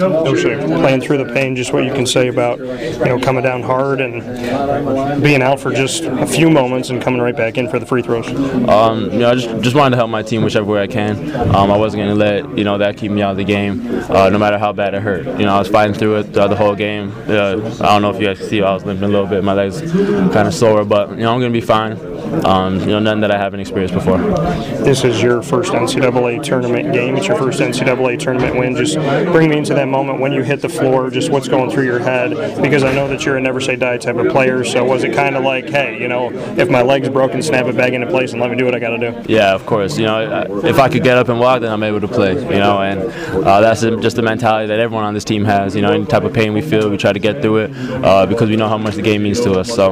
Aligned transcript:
No 0.00 0.34
shame. 0.34 0.58
Playing 0.60 1.00
through 1.00 1.18
the 1.24 1.32
pain, 1.32 1.54
just 1.54 1.72
what 1.72 1.84
you 1.84 1.92
can 1.92 2.06
say 2.06 2.28
about 2.28 2.58
you 2.58 3.04
know 3.04 3.20
coming 3.20 3.42
down 3.42 3.62
hard 3.62 4.00
and 4.00 5.22
being 5.22 5.42
out 5.42 5.60
for 5.60 5.72
just 5.72 6.04
a 6.04 6.26
few 6.26 6.48
moments 6.48 6.90
and 6.90 7.02
coming 7.02 7.20
right 7.20 7.36
back 7.36 7.58
in 7.58 7.68
for 7.68 7.78
the 7.78 7.86
free 7.86 8.00
throws. 8.02 8.26
Um, 8.68 9.10
you 9.12 9.18
know, 9.18 9.30
I 9.30 9.34
just 9.34 9.48
just 9.62 9.76
wanted 9.76 9.90
to 9.90 9.96
help 9.96 10.10
my 10.10 10.22
team 10.22 10.42
whichever 10.42 10.66
way 10.66 10.82
I 10.82 10.86
can. 10.86 11.30
Um, 11.54 11.70
I 11.70 11.76
wasn't 11.76 12.02
going 12.02 12.18
to 12.18 12.24
let 12.24 12.58
you 12.58 12.64
know 12.64 12.78
that 12.78 12.96
keep 12.96 13.12
me 13.12 13.20
out 13.22 13.32
of 13.32 13.36
the 13.36 13.44
game, 13.44 13.86
uh, 14.10 14.30
no 14.30 14.38
matter 14.38 14.58
how 14.58 14.72
bad 14.72 14.94
it 14.94 15.02
hurt. 15.02 15.26
You 15.26 15.44
know, 15.44 15.54
I 15.54 15.58
was 15.58 15.68
fighting 15.68 15.94
through 15.94 16.16
it 16.20 16.24
throughout 16.32 16.48
the 16.48 16.56
whole 16.56 16.74
game. 16.74 17.12
Uh, 17.28 17.56
I 17.80 17.86
don't 17.92 18.02
know 18.02 18.10
if 18.10 18.20
you 18.20 18.26
guys 18.26 18.38
see, 18.48 18.62
I 18.62 18.72
was 18.72 18.84
limping 18.84 19.04
a 19.04 19.08
little 19.08 19.26
bit. 19.26 19.44
My 19.44 19.52
legs 19.52 19.80
kind 19.92 20.48
of 20.48 20.54
sore, 20.54 20.84
but 20.84 21.10
you 21.10 21.16
know, 21.16 21.32
I'm 21.32 21.40
going 21.40 21.52
to 21.52 21.60
be 21.60 21.64
fine. 21.64 21.96
Um, 22.44 22.80
you 22.80 22.86
know, 22.86 23.00
nothing 23.00 23.20
that 23.20 23.30
I 23.30 23.38
haven't 23.38 23.60
experienced 23.60 23.94
before. 23.94 24.18
This 24.18 25.04
is 25.04 25.20
your 25.20 25.42
first 25.42 25.72
NCAA 25.72 26.42
tournament 26.42 26.92
game. 26.92 27.16
It's 27.16 27.26
your 27.26 27.36
first 27.36 27.60
NCAA 27.60 28.18
tournament 28.18 28.56
win. 28.56 28.76
Just 28.76 28.94
bring 29.32 29.50
me 29.50 29.58
into 29.58 29.74
that 29.74 29.88
moment 29.88 30.20
when 30.20 30.32
you 30.32 30.42
hit 30.42 30.62
the 30.62 30.68
floor. 30.68 31.10
Just 31.10 31.30
what's 31.30 31.48
going 31.48 31.70
through 31.70 31.84
your 31.84 31.98
head, 31.98 32.62
because 32.62 32.84
I 32.84 32.94
know 32.94 33.08
that 33.08 33.24
you're 33.24 33.36
a 33.36 33.40
never 33.40 33.60
say 33.60 33.76
die 33.76 33.98
type 33.98 34.16
of 34.16 34.28
player. 34.28 34.64
So 34.64 34.84
was 34.84 35.02
it 35.02 35.12
kind 35.12 35.36
of 35.36 35.42
like, 35.42 35.68
hey, 35.68 36.00
you 36.00 36.08
know, 36.08 36.30
if 36.56 36.70
my 36.70 36.82
leg's 36.82 37.08
broken, 37.08 37.42
snap 37.42 37.66
it 37.66 37.76
back 37.76 37.92
into 37.92 38.06
place 38.06 38.32
and 38.32 38.40
let 38.40 38.50
me 38.50 38.56
do 38.56 38.64
what 38.64 38.74
I 38.74 38.78
got 38.78 38.96
to 38.96 39.10
do? 39.10 39.32
Yeah, 39.32 39.54
of 39.54 39.66
course. 39.66 39.98
You 39.98 40.06
know, 40.06 40.62
if 40.64 40.78
I 40.78 40.88
could 40.88 41.02
get 41.02 41.16
up 41.16 41.28
and 41.28 41.40
walk, 41.40 41.62
then 41.62 41.72
I'm 41.72 41.82
able 41.82 42.00
to 42.00 42.08
play. 42.08 42.34
You 42.34 42.60
know, 42.60 42.80
and 42.80 43.00
uh, 43.44 43.60
that's 43.60 43.80
just 43.80 44.16
the 44.16 44.22
mentality 44.22 44.68
that 44.68 44.78
everyone 44.78 45.04
on 45.04 45.14
this 45.14 45.24
team 45.24 45.44
has. 45.44 45.74
You 45.74 45.82
know, 45.82 45.92
any 45.92 46.06
type 46.06 46.22
of 46.22 46.32
pain 46.32 46.52
we 46.52 46.62
feel, 46.62 46.88
we 46.90 46.96
try 46.96 47.12
to 47.12 47.18
get 47.18 47.42
through 47.42 47.56
it 47.58 47.70
uh, 48.04 48.26
because 48.26 48.48
we 48.48 48.56
know 48.56 48.68
how 48.68 48.78
much 48.78 48.94
the 48.94 49.02
game 49.02 49.22
means 49.22 49.40
to 49.40 49.58
us. 49.58 49.68
So, 49.74 49.90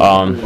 um, 0.00 0.38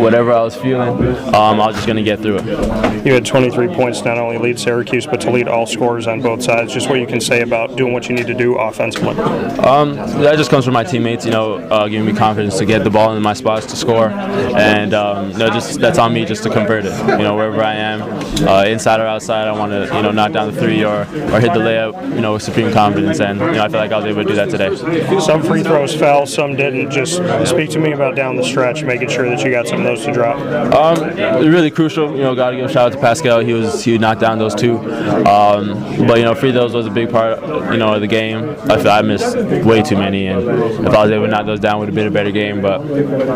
whatever 0.00 0.19
I 0.28 0.42
was 0.42 0.56
feeling, 0.56 1.06
um, 1.34 1.60
I 1.60 1.66
was 1.66 1.76
just 1.76 1.86
going 1.86 1.96
to 1.96 2.02
get 2.02 2.20
through 2.20 2.38
it. 2.38 3.06
You 3.06 3.14
had 3.14 3.24
23 3.24 3.68
points, 3.74 4.04
not 4.04 4.18
only 4.18 4.36
lead 4.38 4.58
Syracuse, 4.58 5.06
but 5.06 5.20
to 5.22 5.30
lead 5.30 5.48
all 5.48 5.66
scorers 5.66 6.06
on 6.06 6.20
both 6.20 6.42
sides. 6.42 6.72
Just 6.72 6.88
what 6.90 7.00
you 7.00 7.06
can 7.06 7.20
say 7.20 7.40
about 7.42 7.76
doing 7.76 7.92
what 7.92 8.08
you 8.08 8.14
need 8.14 8.26
to 8.26 8.34
do 8.34 8.56
offensively. 8.56 9.16
Um, 9.64 9.94
that 9.94 10.36
just 10.36 10.50
comes 10.50 10.64
from 10.64 10.74
my 10.74 10.84
teammates, 10.84 11.24
you 11.24 11.30
know, 11.30 11.54
uh, 11.54 11.88
giving 11.88 12.06
me 12.06 12.12
confidence 12.12 12.58
to 12.58 12.66
get 12.66 12.84
the 12.84 12.90
ball 12.90 13.16
in 13.16 13.22
my 13.22 13.32
spots 13.32 13.66
to 13.66 13.76
score, 13.76 14.10
and 14.10 14.92
um, 14.92 15.30
you 15.30 15.38
know, 15.38 15.48
just 15.50 15.80
that's 15.80 15.98
on 15.98 16.12
me 16.12 16.24
just 16.24 16.42
to 16.42 16.50
convert 16.50 16.84
it. 16.84 16.96
You 17.08 17.24
know, 17.24 17.36
wherever 17.36 17.62
I 17.62 17.74
am, 17.74 18.02
uh, 18.46 18.64
inside 18.64 19.00
or 19.00 19.06
outside, 19.06 19.48
I 19.48 19.52
want 19.52 19.72
to 19.72 19.94
you 19.94 20.02
know 20.02 20.10
knock 20.10 20.32
down 20.32 20.52
the 20.52 20.60
three 20.60 20.84
or, 20.84 21.00
or 21.00 21.40
hit 21.40 21.52
the 21.54 21.60
layup, 21.60 22.14
you 22.14 22.20
know, 22.20 22.34
with 22.34 22.42
supreme 22.42 22.72
confidence, 22.72 23.20
and 23.20 23.40
you 23.40 23.52
know, 23.52 23.64
I 23.64 23.68
feel 23.68 23.80
like 23.80 23.92
I 23.92 23.96
was 23.96 24.06
able 24.06 24.22
to 24.22 24.28
do 24.28 24.34
that 24.34 24.50
today. 24.50 25.20
Some 25.20 25.42
free 25.42 25.62
throws 25.62 25.94
fell, 25.94 26.26
some 26.26 26.56
didn't. 26.56 26.90
Just 26.90 27.16
speak 27.48 27.70
to 27.70 27.78
me 27.78 27.92
about 27.92 28.16
down 28.16 28.36
the 28.36 28.44
stretch, 28.44 28.82
making 28.82 29.08
sure 29.08 29.28
that 29.28 29.42
you 29.42 29.50
got 29.50 29.66
some 29.66 29.80
of 29.80 29.84
those 29.84 30.02
to 30.12 30.18
drop. 30.18 30.38
Um, 30.74 31.16
really 31.48 31.70
crucial. 31.70 32.12
You 32.12 32.22
know, 32.22 32.34
got 32.34 32.50
to 32.50 32.56
give 32.56 32.66
a 32.66 32.72
shout 32.72 32.86
out 32.88 32.92
to 32.92 33.00
Pascal. 33.00 33.40
He 33.40 33.52
was 33.52 33.84
he 33.84 33.98
knocked 33.98 34.20
down 34.20 34.38
those 34.38 34.54
two. 34.54 34.78
Um, 34.78 36.06
but 36.06 36.18
you 36.18 36.24
know, 36.24 36.34
free 36.34 36.52
throws 36.52 36.74
was 36.74 36.86
a 36.86 36.90
big 36.90 37.10
part. 37.10 37.40
You 37.72 37.78
know, 37.78 37.94
of 37.94 38.00
the 38.00 38.06
game. 38.06 38.50
I 38.70 38.76
feel 38.80 38.90
I 38.90 39.02
missed 39.02 39.36
way 39.64 39.82
too 39.82 39.96
many, 39.96 40.26
and 40.26 40.42
if 40.86 40.94
I 40.94 41.02
was 41.02 41.10
able 41.10 41.26
to 41.26 41.30
knock 41.30 41.46
those 41.46 41.60
down, 41.60 41.78
would 41.78 41.88
have 41.88 41.94
been 41.94 42.06
a 42.06 42.10
better 42.10 42.30
game. 42.30 42.60
But 42.60 42.84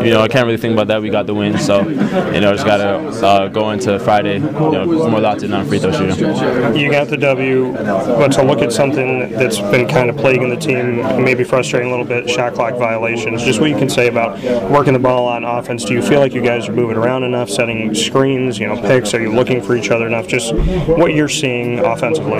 you 0.05 0.11
know, 0.11 0.21
I 0.21 0.27
can't 0.27 0.45
really 0.45 0.57
think 0.57 0.73
about 0.73 0.87
that. 0.87 1.01
We 1.01 1.09
got 1.09 1.25
the 1.25 1.33
win, 1.33 1.57
so 1.57 1.87
you 1.87 2.41
know, 2.41 2.53
just 2.53 2.65
got 2.65 2.77
to 2.77 3.25
uh, 3.25 3.47
go 3.47 3.71
into 3.71 3.99
Friday. 3.99 4.35
You 4.35 4.51
know, 4.51 4.85
more 4.85 5.19
locked 5.19 5.43
in 5.43 5.53
on 5.53 5.65
free 5.65 5.79
throw 5.79 5.91
shooting. 5.91 6.75
You 6.75 6.91
got 6.91 7.07
the 7.07 7.17
W, 7.17 7.73
but 7.73 8.31
to 8.33 8.43
look 8.43 8.59
at 8.59 8.71
something 8.71 9.31
that's 9.31 9.59
been 9.59 9.87
kind 9.87 10.09
of 10.09 10.17
plaguing 10.17 10.49
the 10.49 10.57
team, 10.57 10.97
maybe 11.23 11.43
frustrating 11.43 11.89
a 11.89 11.91
little 11.91 12.05
bit, 12.05 12.29
shot 12.29 12.53
clock 12.53 12.75
violations. 12.77 13.43
Just 13.43 13.59
what 13.59 13.69
you 13.69 13.77
can 13.77 13.89
say 13.89 14.07
about 14.07 14.39
working 14.69 14.93
the 14.93 14.99
ball 14.99 15.27
on 15.27 15.43
offense. 15.43 15.83
Do 15.83 15.93
you 15.93 16.01
feel 16.01 16.19
like 16.19 16.33
you 16.33 16.41
guys 16.41 16.54
are 16.63 16.73
moving 16.73 16.97
around 16.97 17.23
enough, 17.23 17.49
setting 17.49 17.93
screens, 17.93 18.57
you 18.57 18.67
know, 18.67 18.81
picks? 18.81 19.13
Are 19.13 19.21
you 19.21 19.33
looking 19.33 19.61
for 19.61 19.75
each 19.75 19.91
other 19.91 20.07
enough? 20.07 20.27
Just 20.27 20.53
what 20.87 21.13
you're 21.13 21.29
seeing 21.29 21.79
offensively. 21.79 22.39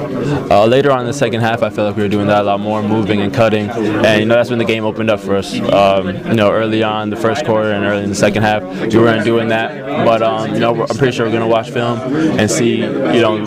Uh, 0.49 0.65
later 0.65 0.91
on 0.91 1.01
in 1.01 1.07
the 1.07 1.13
second 1.13 1.41
half, 1.41 1.61
I 1.61 1.69
felt 1.69 1.87
like 1.87 1.97
we 1.97 2.03
were 2.03 2.09
doing 2.09 2.27
that 2.27 2.41
a 2.41 2.43
lot 2.43 2.59
more, 2.59 2.81
moving 2.81 3.21
and 3.21 3.33
cutting, 3.33 3.69
and 3.69 4.19
you 4.21 4.25
know 4.25 4.35
that's 4.35 4.49
when 4.49 4.59
the 4.59 4.65
game 4.65 4.85
opened 4.85 5.09
up 5.09 5.19
for 5.19 5.35
us. 5.35 5.53
Um, 5.59 6.07
you 6.27 6.35
know, 6.35 6.51
early 6.51 6.83
on 6.83 7.09
the 7.09 7.15
first 7.15 7.45
quarter 7.45 7.71
and 7.71 7.83
early 7.85 8.03
in 8.03 8.09
the 8.09 8.15
second 8.15 8.43
half, 8.43 8.63
we 8.63 8.97
weren't 8.97 9.25
doing 9.25 9.49
that. 9.49 9.85
But 10.05 10.21
um, 10.21 10.53
you 10.53 10.59
know, 10.59 10.81
I'm 10.81 10.97
pretty 10.97 11.15
sure 11.15 11.25
we're 11.25 11.31
going 11.31 11.41
to 11.41 11.47
watch 11.47 11.71
film 11.71 11.99
and 12.39 12.49
see, 12.49 12.77
you 12.77 13.21
know, 13.21 13.45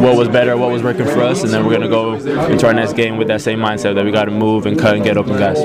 what 0.00 0.16
was 0.16 0.28
better, 0.28 0.56
what 0.56 0.70
was 0.70 0.82
working 0.82 1.06
for 1.06 1.22
us, 1.22 1.42
and 1.42 1.52
then 1.52 1.64
we're 1.64 1.76
going 1.76 1.82
to 1.82 1.88
go 1.88 2.14
into 2.46 2.66
our 2.66 2.74
next 2.74 2.94
game 2.94 3.16
with 3.16 3.28
that 3.28 3.40
same 3.40 3.58
mindset 3.60 3.94
that 3.94 4.04
we 4.04 4.10
got 4.10 4.24
to 4.24 4.30
move 4.30 4.66
and 4.66 4.78
cut 4.78 4.94
and 4.94 5.04
get 5.04 5.16
open 5.16 5.38
guys. 5.38 5.58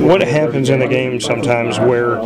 What 0.00 0.20
happens 0.22 0.70
in 0.70 0.80
the 0.80 0.88
game 0.88 1.20
sometimes 1.20 1.78
where 1.78 2.22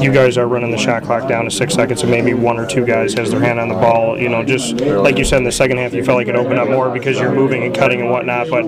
you 0.00 0.12
guys 0.12 0.38
are 0.38 0.46
running 0.46 0.70
the 0.70 0.78
shot 0.78 0.93
clock 1.02 1.28
down 1.28 1.44
to 1.44 1.50
six 1.50 1.74
seconds 1.74 2.02
and 2.02 2.10
maybe 2.10 2.34
one 2.34 2.58
or 2.58 2.66
two 2.66 2.84
guys 2.84 3.14
has 3.14 3.30
their 3.30 3.40
hand 3.40 3.58
on 3.58 3.68
the 3.68 3.74
ball? 3.74 4.18
You 4.18 4.28
know, 4.28 4.44
just 4.44 4.80
like 4.80 5.18
you 5.18 5.24
said 5.24 5.38
in 5.38 5.44
the 5.44 5.52
second 5.52 5.78
half, 5.78 5.92
you 5.92 6.04
felt 6.04 6.16
like 6.16 6.28
it 6.28 6.36
opened 6.36 6.58
up 6.58 6.68
more 6.68 6.90
because 6.90 7.18
you're 7.18 7.34
moving 7.34 7.62
and 7.64 7.74
cutting 7.74 8.00
and 8.00 8.10
whatnot. 8.10 8.48
But 8.48 8.66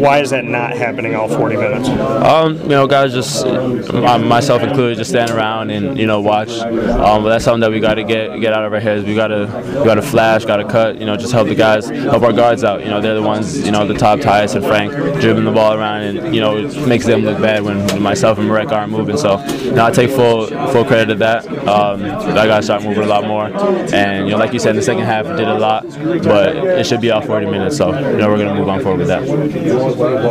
why 0.00 0.20
is 0.20 0.30
that 0.30 0.44
not 0.44 0.76
happening 0.76 1.14
all 1.14 1.28
40 1.28 1.56
minutes? 1.56 1.88
Um, 1.88 2.60
you 2.62 2.68
know, 2.68 2.86
guys 2.86 3.12
just 3.12 3.46
myself 3.46 4.62
included, 4.62 4.98
just 4.98 5.10
stand 5.10 5.30
around 5.30 5.70
and 5.70 5.98
you 5.98 6.06
know 6.06 6.20
watch. 6.20 6.50
Um, 6.50 7.22
but 7.22 7.30
that's 7.30 7.44
something 7.44 7.60
that 7.60 7.70
we 7.70 7.80
got 7.80 7.94
to 7.94 8.04
get 8.04 8.40
get 8.40 8.52
out 8.52 8.64
of 8.64 8.72
our 8.72 8.80
heads. 8.80 9.04
We 9.04 9.14
got 9.14 9.28
to 9.28 9.46
we 9.78 9.84
got 9.84 9.96
to 9.96 10.02
flash, 10.02 10.44
got 10.44 10.56
to 10.56 10.68
cut. 10.68 10.98
You 10.98 11.06
know, 11.06 11.16
just 11.16 11.32
help 11.32 11.48
the 11.48 11.54
guys, 11.54 11.88
help 11.88 12.22
our 12.22 12.32
guards 12.32 12.64
out. 12.64 12.84
You 12.84 12.90
know, 12.90 13.00
they're 13.00 13.14
the 13.14 13.22
ones. 13.22 13.64
You 13.64 13.72
know, 13.72 13.86
the 13.86 13.94
top 13.94 14.20
Tyus 14.20 14.54
and 14.54 14.64
Frank 14.64 14.92
dribbling 15.20 15.44
the 15.44 15.52
ball 15.52 15.74
around, 15.74 16.02
and 16.02 16.34
you 16.34 16.40
know, 16.40 16.56
it 16.58 16.86
makes 16.86 17.06
them 17.06 17.22
look 17.22 17.40
bad 17.40 17.62
when 17.62 18.02
myself 18.02 18.38
and 18.38 18.48
Marek 18.48 18.70
aren't 18.72 18.92
moving. 18.92 19.16
So, 19.16 19.36
know, 19.72 19.86
I 19.86 19.90
take 19.90 20.10
full 20.10 20.46
full 20.46 20.84
credit 20.84 21.10
of 21.10 21.18
that. 21.20 21.47
Um, 21.48 22.04
I 22.04 22.46
got 22.46 22.56
to 22.58 22.62
start 22.62 22.82
moving 22.82 23.02
a 23.02 23.06
lot 23.06 23.24
more, 23.24 23.46
and 23.94 24.26
you 24.26 24.32
know, 24.32 24.38
like 24.38 24.52
you 24.52 24.58
said, 24.58 24.70
in 24.70 24.76
the 24.76 24.82
second 24.82 25.04
half, 25.04 25.26
did 25.26 25.48
a 25.48 25.58
lot, 25.58 25.84
but 26.22 26.56
it 26.56 26.86
should 26.86 27.00
be 27.00 27.10
all 27.10 27.22
40 27.22 27.46
minutes. 27.46 27.76
So, 27.76 27.88
you 27.88 28.16
know, 28.18 28.28
we're 28.28 28.38
gonna 28.38 28.54
move 28.54 28.68
on 28.68 28.82
forward 28.82 28.98
with 28.98 29.08
that. 29.08 29.22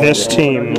This 0.01 0.27
team 0.27 0.75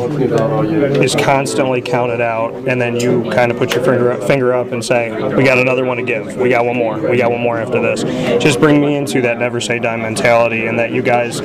is 1.03 1.15
constantly 1.16 1.81
counted 1.81 2.21
out, 2.21 2.54
and 2.69 2.81
then 2.81 2.97
you 2.97 3.31
kind 3.31 3.50
of 3.50 3.59
put 3.59 3.75
your 3.75 3.84
finger 3.84 4.12
up, 4.12 4.22
finger 4.25 4.53
up 4.54 4.72
and 4.72 4.84
say, 4.84 5.10
"We 5.34 5.43
got 5.44 5.59
another 5.59 5.84
one 5.84 5.97
to 5.97 6.03
give. 6.03 6.37
We 6.37 6.50
got 6.50 6.65
one 6.65 6.77
more. 6.77 6.98
We 6.98 7.16
got 7.16 7.31
one 7.31 7.41
more 7.41 7.59
after 7.59 7.81
this." 7.81 8.03
Just 8.43 8.60
bring 8.60 8.81
me 8.81 8.97
into 8.97 9.21
that 9.22 9.38
never 9.38 9.60
say 9.60 9.78
die 9.78 9.97
mentality, 9.97 10.66
and 10.66 10.78
that 10.78 10.93
you 10.93 11.03
guys 11.03 11.38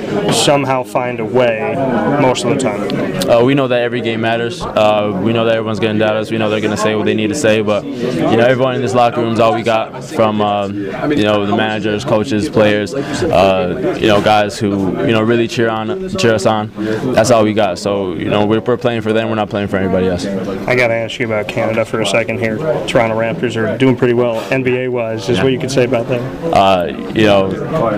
somehow 0.44 0.84
find 0.84 1.20
a 1.20 1.26
way 1.26 1.74
most 2.22 2.46
of 2.46 2.52
the 2.52 2.58
time. 2.58 3.30
Uh, 3.30 3.44
we 3.44 3.56
know 3.56 3.68
that 3.68 3.82
every 3.82 4.02
game 4.02 4.22
matters. 4.22 4.62
Uh, 4.62 5.20
we 5.24 5.34
know 5.34 5.46
that 5.46 5.56
everyone's 5.56 5.80
going 5.80 5.98
to 5.98 6.00
doubt 6.00 6.16
us. 6.16 6.30
We 6.32 6.38
know 6.38 6.50
they're 6.50 6.62
going 6.62 6.76
to 6.76 6.78
say 6.78 6.96
what 6.96 7.06
they 7.06 7.14
need 7.16 7.28
to 7.28 7.36
say, 7.36 7.62
but 7.62 7.84
you 7.84 8.38
know, 8.38 8.46
everyone 8.46 8.76
in 8.76 8.83
this 8.84 8.94
locker 8.94 9.22
room 9.22 9.34
is 9.34 9.40
all 9.40 9.56
we 9.56 9.64
got 9.64 10.04
from 10.04 10.42
uh, 10.42 10.68
you 10.68 11.24
know 11.24 11.46
the 11.46 11.56
managers, 11.56 12.04
coaches, 12.04 12.50
players, 12.50 12.94
uh, 12.94 13.98
you 14.00 14.08
know, 14.08 14.22
guys 14.22 14.60
who 14.60 14.92
you 15.06 15.14
know 15.14 15.22
really 15.22 15.48
cheer 15.48 15.70
on, 15.70 16.10
cheer 16.18 16.34
us 16.34 16.46
on. 16.46 16.70
That's 17.14 17.32
all 17.32 17.44
we 17.44 17.54
got. 17.54 17.80
So 17.80 18.14
you 18.14 18.30
know, 18.30 18.46
we're, 18.46 18.60
we're 18.60 18.78
playing 18.78 19.02
for 19.02 19.14
them. 19.14 19.30
We're 19.30 19.36
not 19.36 19.50
playing 19.50 19.70
for 19.70 19.78
anybody 19.78 20.08
else. 20.08 20.26
I 20.26 20.76
got 20.76 20.90
to 20.90 20.96
ask 20.96 21.18
you 21.18 21.26
about 21.26 21.48
Canada 21.48 21.86
for 21.86 22.02
a 22.02 22.06
second 22.06 22.40
here. 22.40 22.58
Toronto 22.86 23.18
Raptors 23.18 23.56
are 23.56 23.78
doing 23.78 23.96
pretty 23.96 24.14
well 24.14 24.42
NBA 24.50 24.92
wise. 24.92 25.30
Is 25.30 25.42
what 25.42 25.54
you 25.54 25.60
could 25.60 25.72
say 25.72 25.86
about 25.86 26.08
them? 26.08 26.54
Uh, 26.54 26.88
you 27.16 27.26
know, 27.26 27.50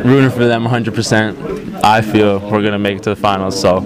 rooting 0.04 0.30
for 0.30 0.46
them 0.46 0.66
100%. 0.66 1.65
I 1.86 2.02
feel 2.02 2.40
we're 2.40 2.64
gonna 2.64 2.80
make 2.80 2.98
it 2.98 3.04
to 3.04 3.12
the 3.12 3.16
finals. 3.16 3.62
So, 3.62 3.80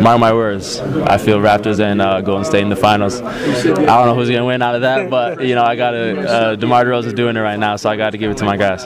mark 0.00 0.20
my 0.20 0.32
words. 0.32 0.78
I 0.78 1.18
feel 1.18 1.40
Raptors 1.40 1.80
and 1.80 2.00
uh, 2.00 2.20
Golden 2.20 2.44
State 2.44 2.62
in 2.62 2.68
the 2.68 2.76
finals. 2.76 3.20
I 3.20 3.64
don't 3.64 4.06
know 4.06 4.14
who's 4.14 4.30
gonna 4.30 4.44
win 4.46 4.62
out 4.62 4.76
of 4.76 4.82
that, 4.82 5.10
but 5.10 5.44
you 5.44 5.56
know, 5.56 5.64
I 5.64 5.74
got 5.74 5.90
to. 5.90 6.20
Uh, 6.20 6.54
Demar 6.54 6.92
is 6.92 7.12
doing 7.12 7.36
it 7.36 7.40
right 7.40 7.58
now, 7.58 7.74
so 7.74 7.90
I 7.90 7.96
got 7.96 8.10
to 8.10 8.18
give 8.18 8.30
it 8.30 8.36
to 8.36 8.44
my 8.44 8.56
guys. 8.56 8.84